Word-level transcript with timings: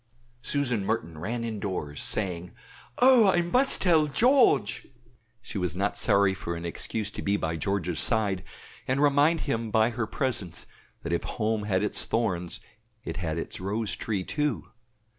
Susan 0.41 0.83
Merton 0.83 1.19
ran 1.19 1.43
indoors, 1.43 2.01
saying, 2.01 2.53
"Oh! 2.97 3.27
I 3.27 3.43
must 3.43 3.83
tell 3.83 4.07
George." 4.07 4.87
She 5.43 5.59
was 5.59 5.75
not 5.75 5.95
sorry 5.95 6.31
of 6.31 6.47
an 6.47 6.65
excuse 6.65 7.11
to 7.11 7.21
be 7.21 7.37
by 7.37 7.55
George's 7.55 7.99
side, 7.99 8.41
and 8.87 8.99
remind 8.99 9.41
him 9.41 9.69
by 9.69 9.91
her 9.91 10.07
presence 10.07 10.65
that 11.03 11.13
if 11.13 11.21
home 11.21 11.65
had 11.65 11.83
its 11.83 12.03
thorns 12.03 12.59
it 13.03 13.17
had 13.17 13.37
its 13.37 13.59
rose 13.59 13.95
tree, 13.95 14.23
too. 14.23 14.71